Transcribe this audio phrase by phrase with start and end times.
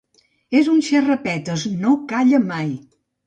[0.59, 2.73] És un xerrapetes, no calla mai